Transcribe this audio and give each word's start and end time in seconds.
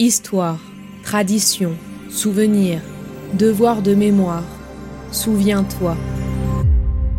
Histoire, 0.00 0.58
tradition, 1.04 1.78
souvenir, 2.10 2.80
devoir 3.34 3.80
de 3.80 3.94
mémoire. 3.94 4.42
Souviens-toi. 5.12 5.96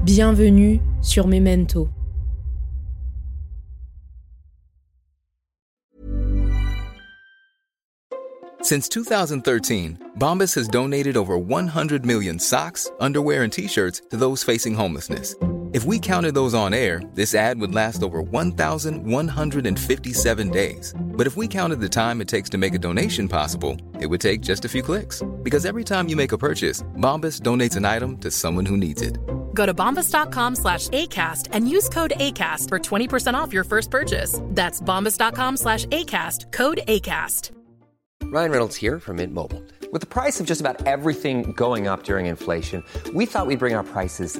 Bienvenue 0.03 0.81
sur 1.01 1.25
Memento. 1.25 1.87
Since 8.61 8.89
2013, 8.89 9.99
Bombas 10.19 10.53
has 10.55 10.67
donated 10.67 11.15
over 11.15 11.37
100 11.37 12.05
million 12.05 12.37
socks, 12.37 12.91
underwear, 12.99 13.43
and 13.43 13.53
t 13.53 13.69
shirts 13.69 14.01
to 14.09 14.17
those 14.17 14.43
facing 14.43 14.73
homelessness. 14.73 15.33
If 15.75 15.83
we 15.83 15.99
counted 15.99 16.33
those 16.33 16.53
on 16.53 16.73
air, 16.73 17.01
this 17.15 17.35
ad 17.35 17.59
would 17.59 17.75
last 17.75 18.01
over 18.01 18.21
1,157 18.21 20.49
days. 20.49 20.93
But 20.97 21.27
if 21.27 21.35
we 21.35 21.49
counted 21.49 21.81
the 21.81 21.89
time 21.89 22.21
it 22.21 22.29
takes 22.29 22.49
to 22.51 22.57
make 22.57 22.73
a 22.73 22.79
donation 22.79 23.27
possible, 23.27 23.75
it 23.99 24.05
would 24.05 24.21
take 24.21 24.39
just 24.39 24.63
a 24.63 24.69
few 24.69 24.81
clicks. 24.81 25.21
Because 25.43 25.65
every 25.65 25.83
time 25.83 26.07
you 26.07 26.15
make 26.15 26.31
a 26.31 26.37
purchase, 26.37 26.81
Bombas 26.95 27.41
donates 27.41 27.75
an 27.75 27.83
item 27.83 28.17
to 28.19 28.31
someone 28.31 28.65
who 28.65 28.77
needs 28.77 29.01
it. 29.01 29.17
Go 29.53 29.65
to 29.65 29.73
bombas.com 29.73 30.55
slash 30.55 30.87
ACAST 30.87 31.49
and 31.51 31.69
use 31.69 31.89
code 31.89 32.13
ACAST 32.21 32.69
for 32.69 32.79
20% 32.79 33.33
off 33.33 33.51
your 33.51 33.65
first 33.65 33.91
purchase. 33.91 34.39
That's 34.51 34.79
bombas.com 34.79 35.57
slash 35.57 35.85
ACAST, 35.87 36.53
code 36.53 36.83
ACAST. 36.87 37.51
Ryan 38.23 38.51
Reynolds 38.51 38.77
here 38.77 39.01
from 39.01 39.17
Mint 39.17 39.33
Mobile. 39.33 39.61
With 39.91 39.99
the 39.99 40.07
price 40.07 40.39
of 40.39 40.47
just 40.47 40.61
about 40.61 40.87
everything 40.87 41.51
going 41.51 41.87
up 41.87 42.03
during 42.03 42.27
inflation, 42.27 42.81
we 43.13 43.25
thought 43.25 43.47
we'd 43.47 43.59
bring 43.59 43.75
our 43.75 43.83
prices 43.83 44.39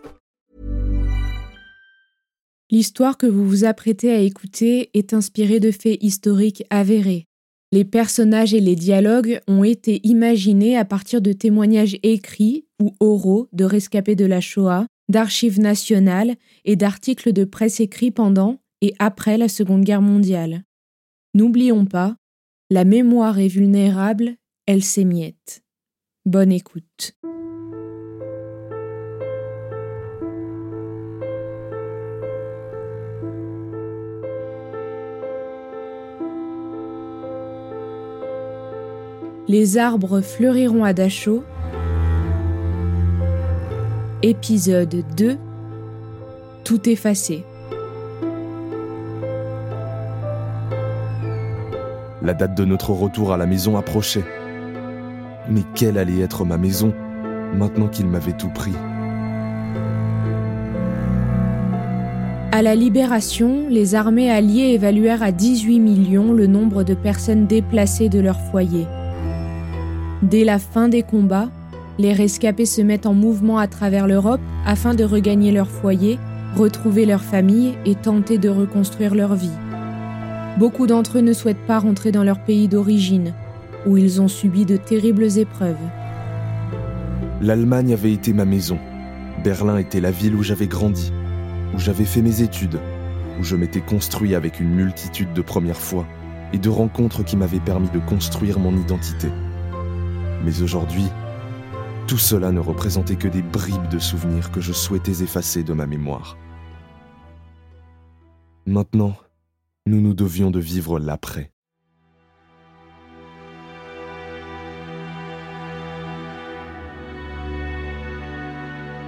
L'histoire 2.71 3.17
que 3.17 3.27
vous 3.27 3.45
vous 3.45 3.65
apprêtez 3.65 4.11
à 4.11 4.19
écouter 4.19 4.89
est 4.93 5.13
inspirée 5.13 5.59
de 5.59 5.71
faits 5.71 6.01
historiques 6.01 6.63
avérés. 6.69 7.25
Les 7.73 7.83
personnages 7.83 8.53
et 8.53 8.61
les 8.61 8.77
dialogues 8.77 9.41
ont 9.47 9.65
été 9.65 9.99
imaginés 10.07 10.77
à 10.77 10.85
partir 10.85 11.21
de 11.21 11.33
témoignages 11.33 11.97
écrits 12.01 12.65
ou 12.81 12.95
oraux 13.01 13.49
de 13.51 13.65
rescapés 13.65 14.15
de 14.15 14.25
la 14.25 14.39
Shoah, 14.39 14.87
d'archives 15.09 15.59
nationales 15.59 16.35
et 16.63 16.77
d'articles 16.77 17.33
de 17.33 17.43
presse 17.43 17.81
écrits 17.81 18.11
pendant 18.11 18.59
et 18.81 18.93
après 18.99 19.37
la 19.37 19.49
Seconde 19.49 19.83
Guerre 19.83 20.01
mondiale. 20.01 20.63
N'oublions 21.33 21.85
pas, 21.85 22.15
la 22.69 22.85
mémoire 22.85 23.39
est 23.39 23.49
vulnérable, 23.49 24.35
elle 24.65 24.83
s'émiette. 24.83 25.61
Bonne 26.25 26.51
écoute. 26.51 27.13
Les 39.51 39.77
arbres 39.77 40.21
fleuriront 40.21 40.85
à 40.85 40.93
Dachau. 40.93 41.43
Épisode 44.23 45.03
2 45.17 45.37
Tout 46.63 46.87
effacé. 46.87 47.43
La 52.21 52.33
date 52.33 52.55
de 52.55 52.63
notre 52.63 52.91
retour 52.91 53.33
à 53.33 53.37
la 53.37 53.45
maison 53.45 53.75
approchait. 53.75 54.23
Mais 55.49 55.63
quelle 55.75 55.97
allait 55.97 56.21
être 56.21 56.45
ma 56.45 56.57
maison 56.57 56.93
maintenant 57.53 57.89
qu'il 57.89 58.07
m'avait 58.07 58.37
tout 58.37 58.51
pris? 58.51 58.75
À 62.53 62.61
la 62.61 62.75
libération, 62.75 63.65
les 63.69 63.95
armées 63.95 64.31
alliées 64.31 64.75
évaluèrent 64.75 65.23
à 65.23 65.33
18 65.33 65.81
millions 65.81 66.31
le 66.31 66.47
nombre 66.47 66.85
de 66.85 66.93
personnes 66.93 67.47
déplacées 67.47 68.07
de 68.07 68.21
leur 68.21 68.39
foyer. 68.39 68.87
Dès 70.21 70.43
la 70.43 70.59
fin 70.59 70.87
des 70.87 71.01
combats, 71.01 71.49
les 71.97 72.13
rescapés 72.13 72.67
se 72.67 72.81
mettent 72.81 73.07
en 73.07 73.13
mouvement 73.13 73.57
à 73.57 73.67
travers 73.67 74.07
l'Europe 74.07 74.41
afin 74.65 74.93
de 74.93 75.03
regagner 75.03 75.51
leur 75.51 75.67
foyer, 75.67 76.19
retrouver 76.55 77.05
leur 77.05 77.23
famille 77.23 77.73
et 77.85 77.95
tenter 77.95 78.37
de 78.37 78.49
reconstruire 78.49 79.15
leur 79.15 79.33
vie. 79.33 79.57
Beaucoup 80.57 80.85
d'entre 80.85 81.17
eux 81.17 81.21
ne 81.21 81.33
souhaitent 81.33 81.65
pas 81.65 81.79
rentrer 81.79 82.11
dans 82.11 82.23
leur 82.23 82.43
pays 82.43 82.67
d'origine, 82.67 83.33
où 83.87 83.97
ils 83.97 84.21
ont 84.21 84.27
subi 84.27 84.65
de 84.65 84.77
terribles 84.77 85.39
épreuves. 85.39 85.75
L'Allemagne 87.41 87.93
avait 87.93 88.13
été 88.13 88.31
ma 88.31 88.45
maison. 88.45 88.77
Berlin 89.43 89.77
était 89.77 90.01
la 90.01 90.11
ville 90.11 90.35
où 90.35 90.43
j'avais 90.43 90.67
grandi, 90.67 91.11
où 91.73 91.79
j'avais 91.79 92.05
fait 92.05 92.21
mes 92.21 92.43
études, 92.43 92.79
où 93.39 93.43
je 93.43 93.55
m'étais 93.55 93.81
construit 93.81 94.35
avec 94.35 94.59
une 94.59 94.69
multitude 94.69 95.33
de 95.33 95.41
premières 95.41 95.79
fois 95.79 96.05
et 96.53 96.59
de 96.59 96.69
rencontres 96.69 97.23
qui 97.23 97.37
m'avaient 97.37 97.59
permis 97.59 97.89
de 97.89 97.99
construire 97.99 98.59
mon 98.59 98.77
identité. 98.77 99.29
Mais 100.43 100.61
aujourd'hui, 100.61 101.05
tout 102.07 102.17
cela 102.17 102.51
ne 102.51 102.59
représentait 102.59 103.15
que 103.15 103.27
des 103.27 103.41
bribes 103.41 103.87
de 103.89 103.99
souvenirs 103.99 104.51
que 104.51 104.59
je 104.59 104.73
souhaitais 104.73 105.23
effacer 105.23 105.63
de 105.63 105.73
ma 105.73 105.85
mémoire. 105.85 106.37
Maintenant, 108.65 109.15
nous 109.85 110.01
nous 110.01 110.13
devions 110.13 110.51
de 110.51 110.59
vivre 110.59 110.99
l'après. 110.99 111.51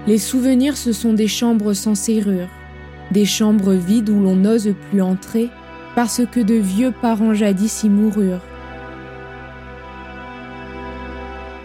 Les 0.05 0.17
souvenirs, 0.17 0.75
ce 0.75 0.91
sont 0.91 1.13
des 1.13 1.29
chambres 1.29 1.73
sans 1.73 1.95
serrure, 1.95 2.49
des 3.11 3.25
chambres 3.25 3.73
vides 3.73 4.09
où 4.09 4.19
l'on 4.19 4.35
n'ose 4.35 4.75
plus 4.89 5.01
entrer 5.01 5.49
parce 5.95 6.21
que 6.25 6.41
de 6.41 6.55
vieux 6.55 6.91
parents 6.91 7.33
jadis 7.33 7.83
y 7.83 7.89
moururent. 7.89 8.41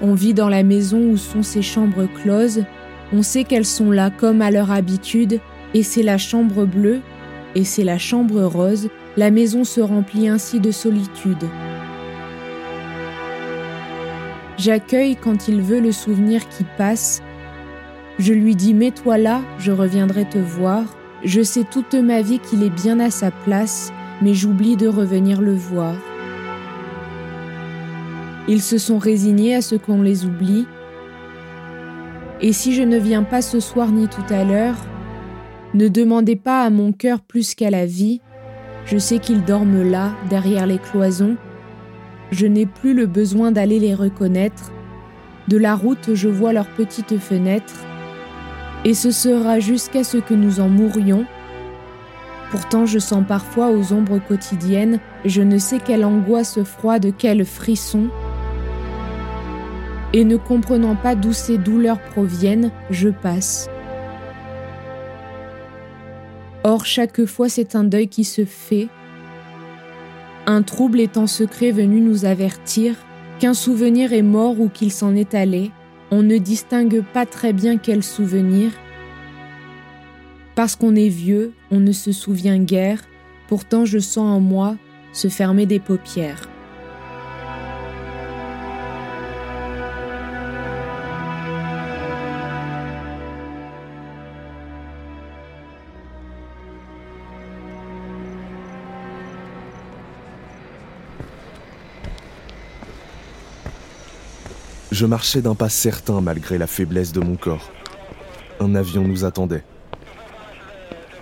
On 0.00 0.14
vit 0.14 0.34
dans 0.34 0.48
la 0.48 0.62
maison 0.62 1.10
où 1.10 1.16
sont 1.16 1.42
ces 1.42 1.62
chambres 1.62 2.06
closes, 2.22 2.64
on 3.12 3.22
sait 3.22 3.44
qu'elles 3.44 3.66
sont 3.66 3.90
là 3.90 4.10
comme 4.10 4.42
à 4.42 4.50
leur 4.50 4.70
habitude, 4.70 5.40
et 5.74 5.82
c'est 5.82 6.02
la 6.02 6.18
chambre 6.18 6.66
bleue, 6.66 7.00
et 7.54 7.64
c'est 7.64 7.84
la 7.84 7.98
chambre 7.98 8.42
rose, 8.42 8.88
la 9.16 9.30
maison 9.30 9.64
se 9.64 9.80
remplit 9.80 10.28
ainsi 10.28 10.60
de 10.60 10.70
solitude. 10.70 11.44
J'accueille 14.58 15.16
quand 15.16 15.48
il 15.48 15.62
veut 15.62 15.80
le 15.80 15.92
souvenir 15.92 16.48
qui 16.48 16.64
passe. 16.76 17.22
Je 18.18 18.32
lui 18.32 18.56
dis 18.56 18.74
Mets-toi 18.74 19.18
là, 19.18 19.40
je 19.58 19.72
reviendrai 19.72 20.28
te 20.28 20.38
voir. 20.38 20.82
Je 21.24 21.42
sais 21.42 21.64
toute 21.64 21.94
ma 21.94 22.22
vie 22.22 22.38
qu'il 22.38 22.62
est 22.62 22.70
bien 22.70 23.00
à 23.00 23.10
sa 23.10 23.30
place, 23.30 23.92
mais 24.20 24.34
j'oublie 24.34 24.76
de 24.76 24.88
revenir 24.88 25.40
le 25.40 25.54
voir. 25.54 25.94
Ils 28.48 28.62
se 28.62 28.78
sont 28.78 28.98
résignés 28.98 29.54
à 29.54 29.62
ce 29.62 29.74
qu'on 29.74 30.00
les 30.00 30.24
oublie. 30.24 30.66
Et 32.40 32.54
si 32.54 32.74
je 32.74 32.82
ne 32.82 32.96
viens 32.96 33.22
pas 33.22 33.42
ce 33.42 33.60
soir 33.60 33.92
ni 33.92 34.08
tout 34.08 34.24
à 34.30 34.42
l'heure, 34.42 34.76
ne 35.74 35.88
demandez 35.88 36.36
pas 36.36 36.62
à 36.62 36.70
mon 36.70 36.92
cœur 36.92 37.20
plus 37.20 37.54
qu'à 37.54 37.70
la 37.70 37.84
vie. 37.84 38.22
Je 38.86 38.96
sais 38.96 39.18
qu'ils 39.18 39.44
dorment 39.44 39.82
là, 39.82 40.12
derrière 40.30 40.66
les 40.66 40.78
cloisons. 40.78 41.36
Je 42.30 42.46
n'ai 42.46 42.64
plus 42.64 42.94
le 42.94 43.06
besoin 43.06 43.52
d'aller 43.52 43.78
les 43.78 43.94
reconnaître. 43.94 44.72
De 45.48 45.58
la 45.58 45.74
route, 45.74 46.14
je 46.14 46.28
vois 46.28 46.54
leurs 46.54 46.68
petites 46.68 47.18
fenêtres. 47.18 47.84
Et 48.86 48.94
ce 48.94 49.10
sera 49.10 49.60
jusqu'à 49.60 50.04
ce 50.04 50.16
que 50.16 50.32
nous 50.32 50.60
en 50.60 50.70
mourions. 50.70 51.26
Pourtant, 52.50 52.86
je 52.86 52.98
sens 52.98 53.24
parfois 53.28 53.70
aux 53.70 53.92
ombres 53.92 54.20
quotidiennes, 54.26 55.00
je 55.26 55.42
ne 55.42 55.58
sais 55.58 55.80
quelle 55.80 56.04
angoisse 56.04 56.62
froide, 56.62 57.12
quel 57.18 57.44
frisson. 57.44 58.08
Et 60.14 60.24
ne 60.24 60.36
comprenant 60.36 60.96
pas 60.96 61.14
d'où 61.14 61.32
ces 61.32 61.58
douleurs 61.58 62.00
proviennent, 62.00 62.70
je 62.90 63.10
passe. 63.10 63.68
Or, 66.64 66.86
chaque 66.86 67.24
fois, 67.24 67.48
c'est 67.48 67.74
un 67.76 67.84
deuil 67.84 68.08
qui 68.08 68.24
se 68.24 68.44
fait. 68.44 68.88
Un 70.46 70.62
trouble 70.62 71.00
est 71.00 71.16
en 71.16 71.26
secret 71.26 71.70
venu 71.70 72.00
nous 72.00 72.24
avertir 72.24 72.94
qu'un 73.38 73.54
souvenir 73.54 74.12
est 74.12 74.22
mort 74.22 74.60
ou 74.60 74.68
qu'il 74.68 74.92
s'en 74.92 75.14
est 75.14 75.34
allé. 75.34 75.70
On 76.10 76.22
ne 76.22 76.38
distingue 76.38 77.04
pas 77.12 77.26
très 77.26 77.52
bien 77.52 77.76
quel 77.76 78.02
souvenir. 78.02 78.70
Parce 80.54 80.74
qu'on 80.74 80.96
est 80.96 81.08
vieux, 81.08 81.52
on 81.70 81.80
ne 81.80 81.92
se 81.92 82.12
souvient 82.12 82.58
guère, 82.58 83.02
pourtant 83.46 83.84
je 83.84 83.98
sens 83.98 84.36
en 84.36 84.40
moi 84.40 84.76
se 85.12 85.28
fermer 85.28 85.66
des 85.66 85.80
paupières. 85.80 86.48
Je 104.98 105.06
marchais 105.06 105.42
d'un 105.42 105.54
pas 105.54 105.68
certain 105.68 106.20
malgré 106.20 106.58
la 106.58 106.66
faiblesse 106.66 107.12
de 107.12 107.20
mon 107.20 107.36
corps. 107.36 107.70
Un 108.58 108.74
avion 108.74 109.06
nous 109.06 109.24
attendait. 109.24 109.62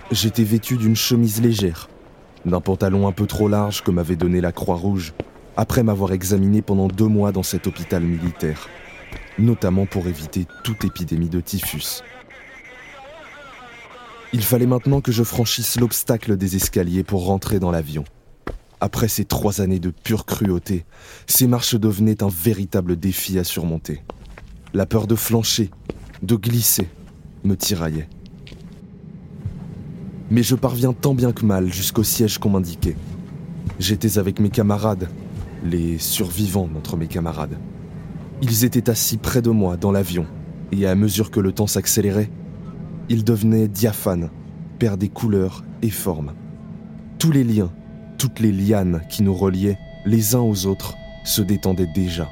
J'étais 0.09 0.43
vêtu 0.43 0.77
d'une 0.77 0.95
chemise 0.95 1.43
légère, 1.43 1.87
d'un 2.43 2.59
pantalon 2.59 3.07
un 3.07 3.11
peu 3.11 3.27
trop 3.27 3.47
large 3.47 3.83
que 3.83 3.91
m'avait 3.91 4.15
donné 4.15 4.41
la 4.41 4.51
Croix-Rouge, 4.51 5.13
après 5.55 5.83
m'avoir 5.83 6.11
examiné 6.11 6.63
pendant 6.63 6.87
deux 6.87 7.05
mois 7.05 7.31
dans 7.31 7.43
cet 7.43 7.67
hôpital 7.67 8.01
militaire, 8.01 8.67
notamment 9.37 9.85
pour 9.85 10.07
éviter 10.07 10.47
toute 10.63 10.83
épidémie 10.83 11.29
de 11.29 11.39
typhus. 11.39 12.01
Il 14.33 14.41
fallait 14.41 14.65
maintenant 14.65 15.01
que 15.01 15.11
je 15.11 15.21
franchisse 15.21 15.79
l'obstacle 15.79 16.35
des 16.35 16.55
escaliers 16.55 17.03
pour 17.03 17.27
rentrer 17.27 17.59
dans 17.59 17.69
l'avion. 17.69 18.05
Après 18.79 19.07
ces 19.07 19.25
trois 19.25 19.61
années 19.61 19.79
de 19.79 19.89
pure 19.89 20.25
cruauté, 20.25 20.85
ces 21.25 21.47
marches 21.47 21.75
devenaient 21.75 22.21
un 22.21 22.29
véritable 22.29 22.95
défi 22.95 23.39
à 23.39 23.43
surmonter. 23.43 24.03
La 24.73 24.85
peur 24.85 25.07
de 25.07 25.15
flancher, 25.15 25.71
de 26.21 26.35
glisser, 26.35 26.87
me 27.43 27.55
tiraillait. 27.55 28.07
Mais 30.29 30.43
je 30.43 30.55
parviens 30.55 30.93
tant 30.93 31.15
bien 31.15 31.31
que 31.31 31.45
mal 31.45 31.71
jusqu'au 31.71 32.03
siège 32.03 32.37
qu'on 32.37 32.51
m'indiquait. 32.51 32.97
J'étais 33.79 34.19
avec 34.19 34.39
mes 34.39 34.49
camarades, 34.49 35.09
les 35.63 35.97
survivants 35.97 36.67
d'entre 36.67 36.97
mes 36.97 37.07
camarades. 37.07 37.57
Ils 38.41 38.63
étaient 38.65 38.89
assis 38.89 39.17
près 39.17 39.41
de 39.41 39.49
moi 39.49 39.77
dans 39.77 39.91
l'avion, 39.91 40.27
et 40.71 40.85
à 40.85 40.93
mesure 40.93 41.31
que 41.31 41.39
le 41.39 41.51
temps 41.51 41.65
s'accélérait, 41.65 42.29
il 43.09 43.23
devenait 43.23 43.67
diaphane, 43.67 44.29
perdait 44.77 45.07
couleurs 45.07 45.63
et 45.81 45.89
formes. 45.89 46.33
Tous 47.17 47.31
les 47.31 47.43
liens, 47.43 47.71
toutes 48.17 48.39
les 48.39 48.51
lianes 48.51 49.01
qui 49.07 49.23
nous 49.23 49.33
reliaient 49.33 49.77
les 50.05 50.35
uns 50.35 50.41
aux 50.41 50.65
autres 50.65 50.97
se 51.23 51.41
détendaient 51.41 51.87
déjà. 51.87 52.31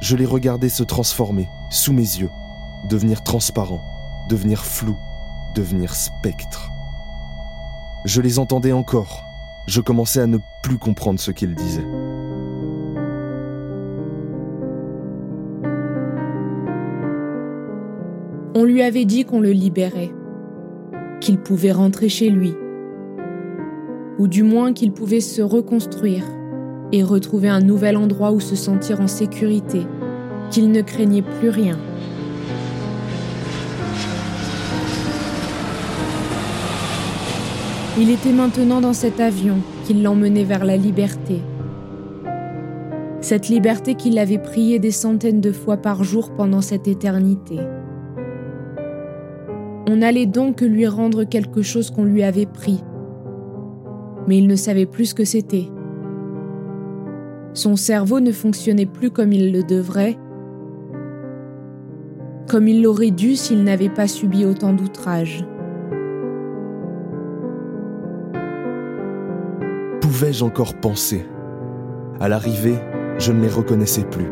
Je 0.00 0.16
les 0.16 0.26
regardais 0.26 0.68
se 0.68 0.82
transformer 0.82 1.48
sous 1.70 1.92
mes 1.92 2.02
yeux, 2.02 2.30
devenir 2.88 3.22
transparents, 3.22 3.82
devenir 4.28 4.64
flous, 4.64 4.98
devenir 5.54 5.94
spectres. 5.94 6.70
Je 8.04 8.20
les 8.20 8.38
entendais 8.38 8.72
encore. 8.72 9.24
Je 9.66 9.80
commençais 9.80 10.20
à 10.20 10.26
ne 10.26 10.38
plus 10.62 10.78
comprendre 10.78 11.20
ce 11.20 11.30
qu'ils 11.30 11.54
disaient. 11.54 11.86
On 18.54 18.64
lui 18.64 18.82
avait 18.82 19.04
dit 19.04 19.24
qu'on 19.24 19.40
le 19.40 19.52
libérait, 19.52 20.10
qu'il 21.20 21.38
pouvait 21.38 21.72
rentrer 21.72 22.08
chez 22.08 22.30
lui, 22.30 22.54
ou 24.18 24.28
du 24.28 24.42
moins 24.42 24.72
qu'il 24.72 24.92
pouvait 24.92 25.20
se 25.20 25.42
reconstruire 25.42 26.24
et 26.92 27.02
retrouver 27.02 27.48
un 27.48 27.60
nouvel 27.60 27.96
endroit 27.96 28.32
où 28.32 28.40
se 28.40 28.56
sentir 28.56 29.00
en 29.00 29.06
sécurité, 29.06 29.82
qu'il 30.50 30.70
ne 30.70 30.82
craignait 30.82 31.22
plus 31.22 31.50
rien. 31.50 31.78
Il 38.00 38.10
était 38.10 38.32
maintenant 38.32 38.80
dans 38.80 38.92
cet 38.92 39.18
avion 39.18 39.56
qui 39.84 39.94
l'emmenait 39.94 40.44
vers 40.44 40.64
la 40.64 40.76
liberté. 40.76 41.40
Cette 43.20 43.48
liberté 43.48 43.96
qu'il 43.96 44.18
avait 44.18 44.38
prié 44.38 44.78
des 44.78 44.92
centaines 44.92 45.40
de 45.40 45.50
fois 45.50 45.76
par 45.76 46.04
jour 46.04 46.30
pendant 46.30 46.60
cette 46.60 46.86
éternité. 46.86 47.58
On 49.88 50.00
allait 50.00 50.26
donc 50.26 50.60
lui 50.60 50.86
rendre 50.86 51.24
quelque 51.24 51.62
chose 51.62 51.90
qu'on 51.90 52.04
lui 52.04 52.22
avait 52.22 52.46
pris. 52.46 52.84
Mais 54.28 54.38
il 54.38 54.46
ne 54.46 54.56
savait 54.56 54.86
plus 54.86 55.06
ce 55.06 55.14
que 55.14 55.24
c'était. 55.24 55.68
Son 57.54 57.76
cerveau 57.76 58.20
ne 58.20 58.30
fonctionnait 58.30 58.86
plus 58.86 59.10
comme 59.10 59.32
il 59.32 59.52
le 59.52 59.62
devrait, 59.62 60.18
comme 62.46 62.68
il 62.68 62.82
l'aurait 62.82 63.10
dû 63.10 63.36
s'il 63.36 63.64
n'avait 63.64 63.88
pas 63.88 64.06
subi 64.06 64.44
autant 64.44 64.74
d'outrages. 64.74 65.44
Pouvais-je 70.02 70.44
encore 70.44 70.74
penser? 70.74 71.26
À 72.20 72.28
l'arrivée, 72.28 72.76
je 73.18 73.32
ne 73.32 73.40
les 73.40 73.48
reconnaissais 73.48 74.04
plus. 74.04 74.28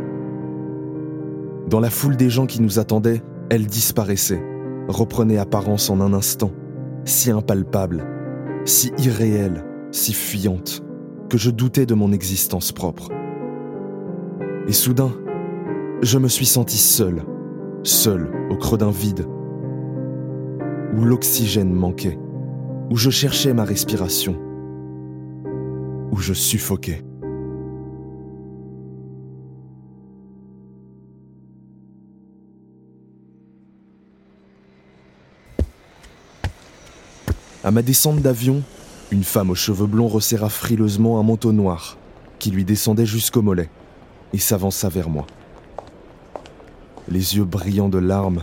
Dans 1.69 1.81
la 1.81 1.91
foule 1.91 2.17
des 2.17 2.31
gens 2.31 2.47
qui 2.47 2.61
nous 2.61 2.79
attendaient, 2.79 3.23
elles 3.51 3.67
disparaissaient 3.67 4.45
reprenait 4.89 5.39
apparence 5.39 5.91
en 5.91 6.01
un 6.01 6.13
instant, 6.13 6.53
si 7.05 7.31
impalpable, 7.31 8.05
si 8.65 8.93
irréelle, 8.99 9.65
si 9.97 10.13
fuyante, 10.13 10.83
que 11.31 11.39
je 11.39 11.51
doutais 11.51 11.87
de 11.87 11.95
mon 11.95 12.13
existence 12.13 12.71
propre. 12.71 13.09
Et 14.69 14.73
soudain, 14.73 15.13
je 16.03 16.19
me 16.19 16.29
suis 16.29 16.45
senti 16.45 16.77
seul, 16.77 17.25
seul 17.83 18.31
au 18.51 18.57
creux 18.57 18.77
d'un 18.77 18.91
vide, 18.91 19.27
où 20.95 21.05
l'oxygène 21.05 21.73
manquait, 21.73 22.19
où 22.91 22.97
je 22.97 23.09
cherchais 23.09 23.55
ma 23.55 23.65
respiration, 23.65 24.37
où 26.13 26.19
je 26.19 26.35
suffoquais. 26.35 27.03
À 37.65 37.71
ma 37.71 37.83
descente 37.83 38.21
d'avion, 38.21 38.63
une 39.13 39.23
femme 39.23 39.51
aux 39.51 39.55
cheveux 39.55 39.87
blonds 39.87 40.09
resserra 40.09 40.49
frileusement 40.49 41.21
un 41.21 41.23
manteau 41.23 41.53
noir 41.53 41.97
qui 42.41 42.51
lui 42.51 42.65
descendait 42.65 43.07
jusqu'au 43.07 43.41
mollet 43.41 43.69
et 44.33 44.39
s'avança 44.39 44.89
vers 44.89 45.09
moi. 45.09 45.27
Les 47.09 47.37
yeux 47.37 47.45
brillants 47.45 47.89
de 47.89 47.99
larmes 47.99 48.43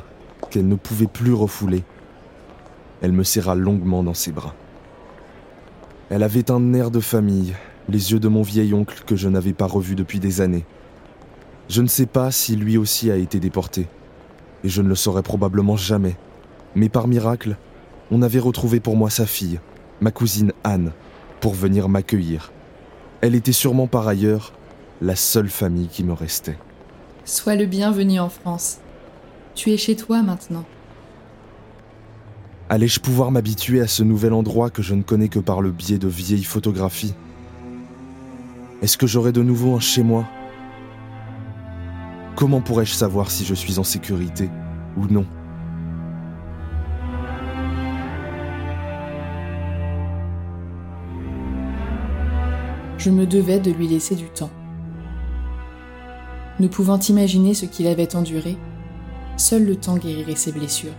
qu'elle 0.49 0.67
ne 0.67 0.75
pouvait 0.75 1.07
plus 1.07 1.33
refouler, 1.33 1.83
elle 3.01 3.11
me 3.11 3.23
serra 3.23 3.55
longuement 3.55 4.03
dans 4.03 4.13
ses 4.13 4.31
bras. 4.31 4.55
Elle 6.09 6.23
avait 6.23 6.49
un 6.49 6.73
air 6.73 6.91
de 6.91 7.01
famille, 7.01 7.53
les 7.89 8.13
yeux 8.13 8.19
de 8.19 8.29
mon 8.29 8.41
vieil 8.41 8.73
oncle 8.73 9.03
que 9.05 9.17
je 9.17 9.27
n'avais 9.27 9.53
pas 9.53 9.65
revu 9.65 9.95
depuis 9.95 10.19
des 10.19 10.39
années. 10.39 10.65
Je 11.67 11.81
ne 11.81 11.87
sais 11.87 12.05
pas 12.05 12.31
si 12.31 12.55
lui 12.55 12.77
aussi 12.77 13.11
a 13.11 13.17
été 13.17 13.41
déporté, 13.41 13.87
et 14.63 14.69
je 14.69 14.81
ne 14.81 14.87
le 14.87 14.95
saurai 14.95 15.23
probablement 15.23 15.75
jamais, 15.75 16.15
mais 16.75 16.87
par 16.87 17.07
miracle, 17.07 17.57
on 18.11 18.21
avait 18.21 18.39
retrouvé 18.39 18.79
pour 18.79 18.95
moi 18.95 19.09
sa 19.09 19.25
fille, 19.25 19.59
ma 20.01 20.11
cousine 20.11 20.53
Anne, 20.63 20.91
pour 21.39 21.53
venir 21.53 21.89
m'accueillir. 21.89 22.51
Elle 23.21 23.35
était 23.35 23.51
sûrement 23.51 23.87
par 23.87 24.07
ailleurs 24.07 24.53
la 25.01 25.15
seule 25.15 25.49
famille 25.49 25.87
qui 25.87 26.03
me 26.03 26.13
restait. 26.13 26.57
Sois 27.25 27.55
le 27.55 27.65
bienvenu 27.65 28.19
en 28.19 28.29
France. 28.29 28.79
Tu 29.55 29.71
es 29.71 29.77
chez 29.77 29.95
toi 29.95 30.21
maintenant. 30.21 30.65
Allais-je 32.69 32.99
pouvoir 32.99 33.31
m'habituer 33.31 33.81
à 33.81 33.87
ce 33.87 34.03
nouvel 34.03 34.33
endroit 34.33 34.69
que 34.69 34.81
je 34.81 34.95
ne 34.95 35.03
connais 35.03 35.29
que 35.29 35.39
par 35.39 35.61
le 35.61 35.71
biais 35.71 35.97
de 35.97 36.07
vieilles 36.07 36.43
photographies? 36.43 37.13
Est-ce 38.81 38.97
que 38.97 39.07
j'aurai 39.07 39.31
de 39.31 39.43
nouveau 39.43 39.75
un 39.75 39.79
chez 39.79 40.03
moi? 40.03 40.25
Comment 42.35 42.61
pourrais-je 42.61 42.93
savoir 42.93 43.29
si 43.29 43.45
je 43.45 43.53
suis 43.53 43.79
en 43.79 43.83
sécurité 43.83 44.49
ou 44.97 45.05
non? 45.07 45.25
Je 53.03 53.09
me 53.09 53.27
devais 53.27 53.59
de 53.59 53.69
lui 53.69 53.85
laisser 53.89 54.15
du 54.15 54.29
temps. 54.29 54.49
Ne 56.61 56.69
pouvant 56.69 56.99
imaginer 56.99 57.53
ce 57.53 57.65
qu'il 57.65 57.87
avait 57.87 58.15
enduré, 58.15 58.55
seul 59.35 59.65
le 59.65 59.75
temps 59.75 59.97
guérirait 59.97 60.37
ses 60.37 60.53
blessures. 60.53 60.95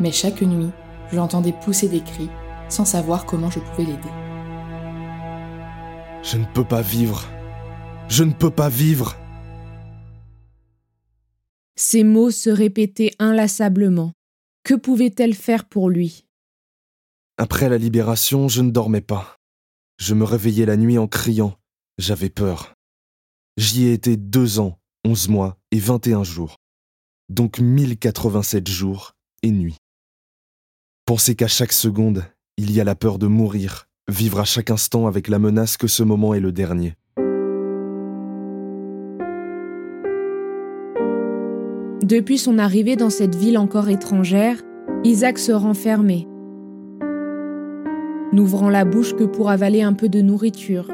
Mais 0.00 0.12
chaque 0.12 0.40
nuit, 0.40 0.70
je 1.10 1.16
l'entendais 1.16 1.52
pousser 1.52 1.88
des 1.88 2.00
cris 2.00 2.30
sans 2.70 2.86
savoir 2.86 3.26
comment 3.26 3.50
je 3.50 3.60
pouvais 3.60 3.84
l'aider. 3.84 4.08
Je 6.22 6.38
ne 6.38 6.46
peux 6.54 6.64
pas 6.64 6.80
vivre. 6.80 7.26
Je 8.08 8.24
ne 8.24 8.32
peux 8.32 8.50
pas 8.50 8.70
vivre. 8.70 9.14
Ces 11.76 12.02
mots 12.02 12.30
se 12.30 12.48
répétaient 12.48 13.12
inlassablement. 13.18 14.12
Que 14.64 14.74
pouvait-elle 14.74 15.34
faire 15.34 15.66
pour 15.66 15.90
lui? 15.90 16.24
Après 17.36 17.68
la 17.68 17.76
libération, 17.76 18.48
je 18.48 18.62
ne 18.62 18.70
dormais 18.70 19.02
pas. 19.02 19.36
Je 19.98 20.14
me 20.14 20.24
réveillais 20.24 20.66
la 20.66 20.76
nuit 20.76 20.98
en 20.98 21.06
criant. 21.06 21.54
J'avais 21.98 22.28
peur. 22.28 22.74
J'y 23.56 23.86
ai 23.86 23.92
été 23.92 24.16
deux 24.16 24.60
ans, 24.60 24.78
onze 25.04 25.28
mois 25.28 25.56
et 25.70 25.78
vingt 25.78 26.06
et 26.06 26.12
un 26.12 26.24
jours. 26.24 26.56
Donc 27.30 27.58
1087 27.58 28.68
jours 28.68 29.12
et 29.42 29.50
nuits. 29.50 29.78
Pensez 31.06 31.34
qu'à 31.34 31.48
chaque 31.48 31.72
seconde, 31.72 32.24
il 32.58 32.72
y 32.72 32.80
a 32.80 32.84
la 32.84 32.94
peur 32.94 33.18
de 33.18 33.26
mourir, 33.26 33.88
vivre 34.08 34.40
à 34.40 34.44
chaque 34.44 34.70
instant 34.70 35.06
avec 35.06 35.28
la 35.28 35.38
menace 35.38 35.76
que 35.76 35.86
ce 35.86 36.02
moment 36.02 36.34
est 36.34 36.40
le 36.40 36.52
dernier. 36.52 36.94
Depuis 42.04 42.38
son 42.38 42.58
arrivée 42.58 42.96
dans 42.96 43.10
cette 43.10 43.34
ville 43.34 43.58
encore 43.58 43.88
étrangère, 43.88 44.60
Isaac 45.04 45.38
se 45.38 45.52
renfermait, 45.52 46.26
n'ouvrant 48.36 48.68
la 48.68 48.84
bouche 48.84 49.14
que 49.16 49.24
pour 49.24 49.48
avaler 49.48 49.80
un 49.80 49.94
peu 49.94 50.10
de 50.10 50.20
nourriture. 50.20 50.88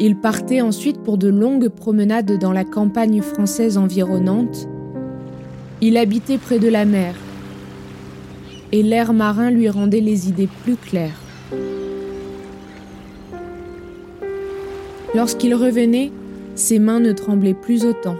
Il 0.00 0.16
partait 0.16 0.60
ensuite 0.60 0.98
pour 0.98 1.16
de 1.16 1.28
longues 1.28 1.68
promenades 1.68 2.40
dans 2.40 2.50
la 2.50 2.64
campagne 2.64 3.22
française 3.22 3.78
environnante. 3.78 4.68
Il 5.80 5.96
habitait 5.96 6.38
près 6.38 6.58
de 6.58 6.68
la 6.68 6.84
mer, 6.84 7.14
et 8.72 8.82
l'air 8.82 9.12
marin 9.12 9.52
lui 9.52 9.68
rendait 9.68 10.00
les 10.00 10.28
idées 10.28 10.48
plus 10.64 10.74
claires. 10.74 11.20
Lorsqu'il 15.14 15.54
revenait, 15.54 16.10
ses 16.56 16.80
mains 16.80 17.00
ne 17.00 17.12
tremblaient 17.12 17.54
plus 17.54 17.84
autant. 17.84 18.16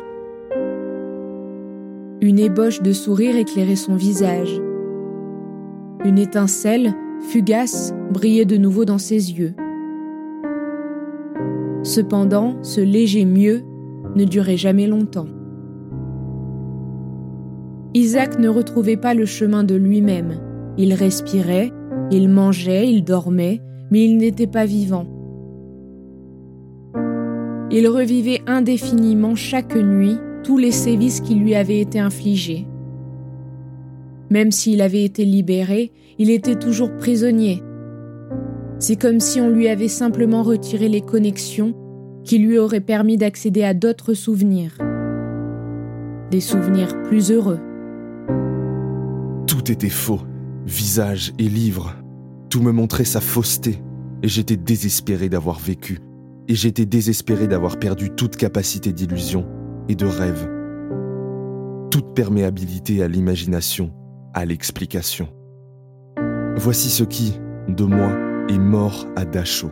Une 2.20 2.38
ébauche 2.38 2.80
de 2.80 2.92
sourire 2.92 3.35
éclairait 3.37 3.75
son 3.75 3.96
visage. 3.96 4.62
Une 6.04 6.18
étincelle, 6.18 6.94
fugace, 7.26 7.92
brillait 8.11 8.45
de 8.45 8.56
nouveau 8.56 8.85
dans 8.85 8.99
ses 8.99 9.33
yeux. 9.33 9.54
Cependant, 11.83 12.56
ce 12.62 12.80
léger 12.80 13.25
mieux 13.25 13.62
ne 14.14 14.25
durait 14.25 14.56
jamais 14.56 14.87
longtemps. 14.87 15.28
Isaac 17.95 18.38
ne 18.38 18.49
retrouvait 18.49 18.97
pas 18.97 19.14
le 19.14 19.25
chemin 19.25 19.64
de 19.64 19.75
lui-même. 19.75 20.40
Il 20.78 20.95
respirait, 20.95 21.73
il 22.11 22.28
mangeait, 22.28 22.90
il 22.90 23.04
dormait, 23.04 23.61
mais 23.90 24.04
il 24.04 24.18
n'était 24.18 24.47
pas 24.47 24.66
vivant. 24.66 25.06
Il 27.71 27.88
revivait 27.88 28.42
indéfiniment 28.47 29.35
chaque 29.35 29.76
nuit 29.76 30.16
tous 30.45 30.59
les 30.59 30.71
sévices 30.71 31.21
qui 31.21 31.35
lui 31.35 31.54
avaient 31.54 31.80
été 31.80 31.99
infligés. 31.99 32.66
Même 34.30 34.50
s'il 34.50 34.80
avait 34.80 35.04
été 35.04 35.25
libéré, 35.25 35.92
il 36.18 36.30
était 36.30 36.56
toujours 36.56 36.96
prisonnier. 36.96 37.62
C'est 38.78 38.96
comme 38.96 39.20
si 39.20 39.40
on 39.40 39.49
lui 39.49 39.68
avait 39.68 39.88
simplement 39.88 40.42
retiré 40.42 40.88
les 40.88 41.00
connexions 41.00 41.75
qui 42.25 42.38
lui 42.38 42.58
auraient 42.58 42.80
permis 42.80 43.16
d'accéder 43.16 43.62
à 43.62 43.75
d'autres 43.75 44.14
souvenirs. 44.14 44.76
Des 46.30 46.40
souvenirs 46.40 47.02
plus 47.02 47.30
heureux. 47.30 47.61
Tout 49.46 49.70
était 49.70 49.88
faux, 49.88 50.20
visage 50.66 51.32
et 51.38 51.49
livre. 51.49 51.94
Tout 52.50 52.61
me 52.61 52.73
montrait 52.73 53.04
sa 53.04 53.20
fausseté, 53.20 53.80
et 54.23 54.28
j'étais 54.28 54.56
désespéré 54.56 55.28
d'avoir 55.28 55.58
vécu, 55.58 56.00
et 56.49 56.54
j'étais 56.54 56.87
désespéré 56.87 57.46
d'avoir 57.46 57.78
perdu 57.78 58.11
toute 58.11 58.37
capacité 58.37 58.92
d'illusion 58.92 59.46
et 59.88 59.94
de 59.94 60.06
rêve, 60.06 60.49
toute 61.90 62.14
perméabilité 62.14 63.02
à 63.02 63.08
l'imagination, 63.08 63.92
à 64.35 64.44
l'explication. 64.44 65.28
Voici 66.58 66.88
ce 66.88 67.04
qui, 67.04 67.34
de 67.68 67.84
moi, 67.84 68.12
est 68.48 68.58
mort 68.58 69.06
à 69.14 69.26
Dachau. 69.26 69.70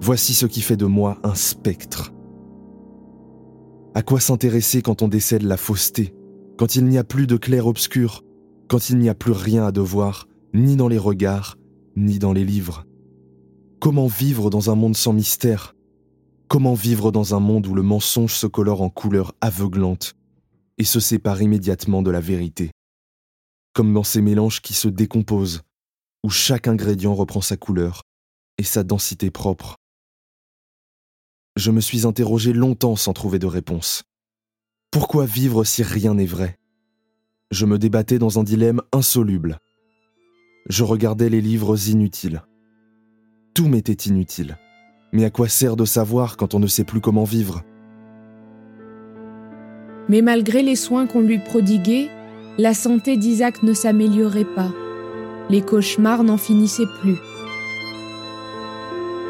Voici 0.00 0.32
ce 0.32 0.46
qui 0.46 0.62
fait 0.62 0.78
de 0.78 0.86
moi 0.86 1.18
un 1.24 1.34
spectre. 1.34 2.14
À 3.94 4.00
quoi 4.00 4.18
s'intéresser 4.18 4.80
quand 4.80 5.02
on 5.02 5.08
décède 5.08 5.42
la 5.42 5.58
fausseté, 5.58 6.14
quand 6.56 6.74
il 6.74 6.86
n'y 6.86 6.96
a 6.96 7.04
plus 7.04 7.26
de 7.26 7.36
clair-obscur, 7.36 8.22
quand 8.66 8.88
il 8.88 8.96
n'y 8.96 9.10
a 9.10 9.14
plus 9.14 9.32
rien 9.32 9.66
à 9.66 9.70
devoir, 9.70 10.26
ni 10.54 10.74
dans 10.74 10.88
les 10.88 10.98
regards, 10.98 11.58
ni 11.96 12.18
dans 12.18 12.32
les 12.32 12.46
livres? 12.46 12.86
Comment 13.78 14.06
vivre 14.06 14.48
dans 14.48 14.70
un 14.70 14.74
monde 14.74 14.96
sans 14.96 15.12
mystère? 15.12 15.76
Comment 16.48 16.74
vivre 16.74 17.12
dans 17.12 17.34
un 17.34 17.40
monde 17.40 17.66
où 17.66 17.74
le 17.74 17.82
mensonge 17.82 18.34
se 18.34 18.46
colore 18.46 18.80
en 18.80 18.88
couleurs 18.88 19.34
aveuglante 19.42 20.16
et 20.78 20.84
se 20.84 21.00
sépare 21.00 21.42
immédiatement 21.42 22.02
de 22.02 22.10
la 22.10 22.20
vérité 22.20 22.70
Comme 23.72 23.92
dans 23.92 24.02
ces 24.02 24.20
mélanges 24.20 24.60
qui 24.60 24.74
se 24.74 24.88
décomposent, 24.88 25.62
où 26.22 26.30
chaque 26.30 26.68
ingrédient 26.68 27.14
reprend 27.14 27.40
sa 27.40 27.56
couleur 27.56 28.02
et 28.58 28.62
sa 28.62 28.82
densité 28.82 29.30
propre. 29.30 29.76
Je 31.56 31.70
me 31.70 31.80
suis 31.80 32.06
interrogé 32.06 32.52
longtemps 32.52 32.96
sans 32.96 33.12
trouver 33.12 33.38
de 33.38 33.46
réponse. 33.46 34.02
Pourquoi 34.90 35.26
vivre 35.26 35.64
si 35.64 35.82
rien 35.82 36.14
n'est 36.14 36.26
vrai? 36.26 36.58
Je 37.50 37.66
me 37.66 37.78
débattais 37.78 38.18
dans 38.18 38.38
un 38.38 38.42
dilemme 38.42 38.80
insoluble. 38.92 39.58
Je 40.68 40.82
regardais 40.82 41.28
les 41.28 41.40
livres 41.40 41.88
inutiles. 41.88 42.42
Tout 43.54 43.68
m'était 43.68 43.92
inutile. 43.92 44.58
Mais 45.12 45.24
à 45.24 45.30
quoi 45.30 45.48
sert 45.48 45.76
de 45.76 45.84
savoir 45.84 46.36
quand 46.36 46.54
on 46.54 46.58
ne 46.58 46.66
sait 46.66 46.84
plus 46.84 47.00
comment 47.00 47.24
vivre? 47.24 47.62
Mais 50.08 50.22
malgré 50.22 50.62
les 50.62 50.76
soins 50.76 51.06
qu'on 51.06 51.20
lui 51.20 51.38
prodiguait, 51.38 52.08
la 52.58 52.74
santé 52.74 53.16
d'Isaac 53.16 53.62
ne 53.62 53.72
s'améliorait 53.72 54.44
pas. 54.44 54.70
Les 55.50 55.62
cauchemars 55.62 56.24
n'en 56.24 56.36
finissaient 56.36 56.82
plus. 57.00 57.16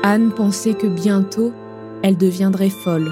Anne 0.02 0.32
pensait 0.32 0.74
que 0.74 0.86
bientôt, 0.86 1.52
elle 2.02 2.16
deviendrait 2.16 2.70
folle. 2.70 3.10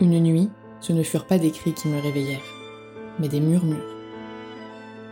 Une 0.00 0.20
nuit, 0.20 0.50
ce 0.80 0.92
ne 0.92 1.02
furent 1.02 1.26
pas 1.26 1.38
des 1.38 1.50
cris 1.50 1.72
qui 1.72 1.88
me 1.88 2.00
réveillèrent, 2.00 2.38
mais 3.18 3.28
des 3.28 3.40
murmures. 3.40 3.96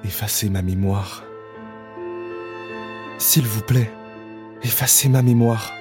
Effacez 0.05 0.51
ma 0.51 0.63
mémoire. 0.63 1.25
S'il 3.19 3.47
vous 3.47 3.63
plaît, 3.63 3.91
effacez 4.63 5.09
ma 5.09 5.23
mémoire. 5.23 5.73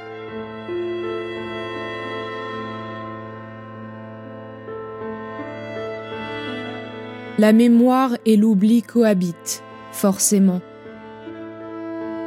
La 7.39 7.51
mémoire 7.51 8.15
et 8.27 8.37
l'oubli 8.37 8.83
cohabitent, 8.83 9.63
forcément. 9.91 10.61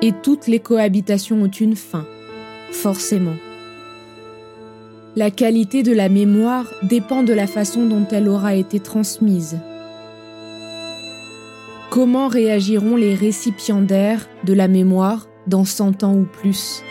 Et 0.02 0.10
toutes 0.10 0.48
les 0.48 0.58
cohabitations 0.58 1.40
ont 1.42 1.46
une 1.46 1.76
fin, 1.76 2.04
forcément. 2.72 3.36
La 5.14 5.30
qualité 5.30 5.84
de 5.84 5.92
la 5.92 6.08
mémoire 6.08 6.66
dépend 6.82 7.22
de 7.22 7.32
la 7.32 7.46
façon 7.46 7.86
dont 7.86 8.04
elle 8.10 8.28
aura 8.28 8.56
été 8.56 8.80
transmise. 8.80 9.60
Comment 11.88 12.26
réagiront 12.26 12.96
les 12.96 13.14
récipiendaires 13.14 14.28
de 14.42 14.54
la 14.54 14.66
mémoire 14.66 15.28
dans 15.46 15.64
100 15.64 16.02
ans 16.02 16.16
ou 16.16 16.24
plus? 16.24 16.82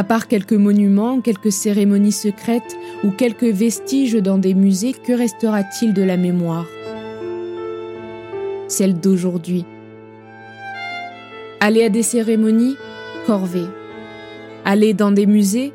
À 0.00 0.02
part 0.02 0.28
quelques 0.28 0.54
monuments, 0.54 1.20
quelques 1.20 1.52
cérémonies 1.52 2.10
secrètes 2.10 2.78
ou 3.04 3.10
quelques 3.10 3.44
vestiges 3.44 4.14
dans 4.14 4.38
des 4.38 4.54
musées, 4.54 4.94
que 4.94 5.12
restera-t-il 5.12 5.92
de 5.92 6.00
la 6.00 6.16
mémoire? 6.16 6.64
Celle 8.66 8.98
d'aujourd'hui. 8.98 9.66
Aller 11.60 11.84
à 11.84 11.90
des 11.90 12.02
cérémonies? 12.02 12.76
Corvée. 13.26 13.66
Aller 14.64 14.94
dans 14.94 15.10
des 15.10 15.26
musées? 15.26 15.70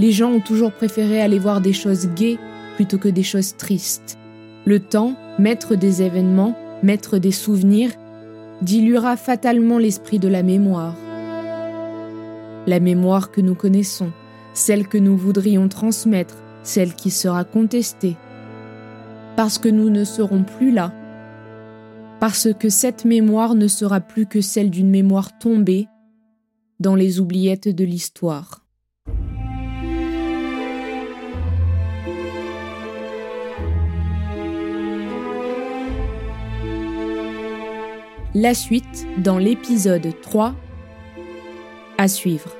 Les 0.00 0.10
gens 0.10 0.32
ont 0.32 0.40
toujours 0.40 0.72
préféré 0.72 1.22
aller 1.22 1.38
voir 1.38 1.60
des 1.60 1.72
choses 1.72 2.08
gaies 2.16 2.38
plutôt 2.74 2.98
que 2.98 3.08
des 3.08 3.22
choses 3.22 3.56
tristes. 3.56 4.18
Le 4.64 4.80
temps, 4.80 5.14
maître 5.38 5.76
des 5.76 6.02
événements, 6.02 6.58
maître 6.82 7.18
des 7.18 7.30
souvenirs, 7.30 7.92
diluera 8.62 9.16
fatalement 9.16 9.78
l'esprit 9.78 10.18
de 10.18 10.26
la 10.26 10.42
mémoire. 10.42 10.96
La 12.70 12.78
mémoire 12.78 13.32
que 13.32 13.40
nous 13.40 13.56
connaissons, 13.56 14.12
celle 14.54 14.86
que 14.86 14.96
nous 14.96 15.16
voudrions 15.16 15.68
transmettre, 15.68 16.36
celle 16.62 16.94
qui 16.94 17.10
sera 17.10 17.42
contestée. 17.42 18.16
Parce 19.34 19.58
que 19.58 19.68
nous 19.68 19.90
ne 19.90 20.04
serons 20.04 20.44
plus 20.44 20.70
là. 20.70 20.94
Parce 22.20 22.54
que 22.54 22.68
cette 22.68 23.04
mémoire 23.04 23.56
ne 23.56 23.66
sera 23.66 24.00
plus 24.00 24.26
que 24.26 24.40
celle 24.40 24.70
d'une 24.70 24.88
mémoire 24.88 25.36
tombée 25.36 25.88
dans 26.78 26.94
les 26.94 27.18
oubliettes 27.18 27.66
de 27.66 27.84
l'histoire. 27.84 28.64
La 38.32 38.54
suite 38.54 39.08
dans 39.18 39.38
l'épisode 39.38 40.06
3 40.22 40.54
à 41.98 42.06
suivre. 42.06 42.59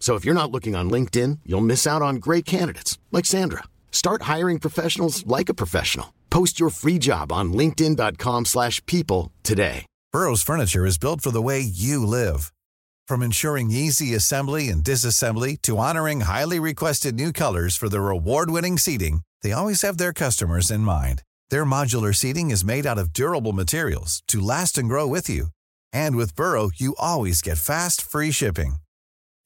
So 0.00 0.16
if 0.16 0.24
you're 0.24 0.34
not 0.34 0.50
looking 0.50 0.74
on 0.74 0.90
LinkedIn, 0.90 1.40
you'll 1.46 1.60
miss 1.60 1.86
out 1.86 2.02
on 2.02 2.16
great 2.16 2.44
candidates 2.44 2.98
like 3.12 3.26
Sandra. 3.26 3.62
Start 3.92 4.22
hiring 4.22 4.58
professionals 4.58 5.24
like 5.26 5.48
a 5.48 5.54
professional. 5.54 6.14
Post 6.30 6.58
your 6.58 6.70
free 6.70 6.98
job 6.98 7.30
on 7.30 7.52
linkedin.com/people 7.52 9.30
today. 9.42 9.86
Burrow's 10.12 10.42
furniture 10.42 10.86
is 10.86 10.98
built 10.98 11.20
for 11.20 11.30
the 11.30 11.42
way 11.42 11.60
you 11.60 12.04
live. 12.04 12.52
From 13.06 13.22
ensuring 13.22 13.70
easy 13.70 14.12
assembly 14.14 14.68
and 14.68 14.82
disassembly 14.82 15.60
to 15.62 15.78
honoring 15.78 16.22
highly 16.22 16.58
requested 16.58 17.14
new 17.14 17.32
colors 17.32 17.76
for 17.76 17.88
their 17.88 18.10
award-winning 18.10 18.78
seating, 18.78 19.22
they 19.42 19.52
always 19.52 19.82
have 19.82 19.98
their 19.98 20.12
customers 20.12 20.70
in 20.70 20.80
mind. 20.80 21.22
Their 21.50 21.64
modular 21.64 22.14
seating 22.14 22.50
is 22.50 22.64
made 22.64 22.86
out 22.86 22.98
of 22.98 23.12
durable 23.12 23.52
materials 23.52 24.22
to 24.28 24.40
last 24.40 24.78
and 24.78 24.88
grow 24.88 25.06
with 25.06 25.28
you. 25.28 25.46
And 25.92 26.16
with 26.16 26.34
Burrow, 26.36 26.70
you 26.74 26.94
always 26.98 27.42
get 27.42 27.58
fast, 27.58 28.02
free 28.02 28.32
shipping. 28.32 28.76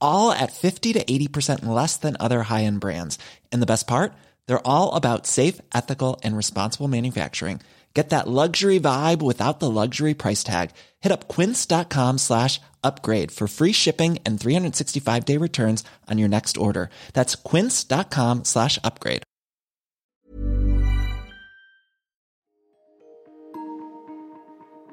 all 0.00 0.30
at 0.30 0.52
50 0.52 0.92
to 0.92 1.02
80% 1.04 1.64
less 1.64 1.96
than 1.96 2.16
other 2.20 2.42
high 2.42 2.64
end 2.64 2.80
brands. 2.80 3.18
And 3.50 3.62
the 3.62 3.66
best 3.66 3.86
part? 3.86 4.12
They're 4.46 4.66
all 4.66 4.94
about 4.94 5.26
safe, 5.26 5.60
ethical, 5.74 6.20
and 6.22 6.36
responsible 6.36 6.88
manufacturing. 6.88 7.60
Get 7.94 8.10
that 8.10 8.28
luxury 8.28 8.78
vibe 8.78 9.20
without 9.20 9.58
the 9.58 9.68
luxury 9.68 10.14
price 10.14 10.44
tag. 10.44 10.70
Hit 11.00 11.10
up 11.10 11.26
quince.com 11.26 12.18
slash 12.18 12.60
upgrade 12.84 13.32
for 13.32 13.48
free 13.48 13.72
shipping 13.72 14.18
and 14.24 14.38
365 14.40 15.24
day 15.24 15.36
returns 15.36 15.82
on 16.08 16.18
your 16.18 16.28
next 16.28 16.56
order. 16.56 16.88
That's 17.14 17.34
quince.com 17.34 18.44
slash 18.44 18.78
upgrade. 18.84 19.22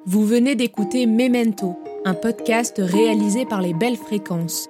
Vous 0.09 0.25
venez 0.25 0.55
d'écouter 0.55 1.05
Memento, 1.05 1.75
un 2.05 2.13
podcast 2.13 2.75
réalisé 2.79 3.45
par 3.45 3.61
les 3.61 3.73
Belles 3.73 3.97
Fréquences. 3.97 4.69